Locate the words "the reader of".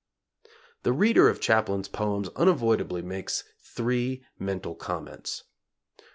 0.81-1.39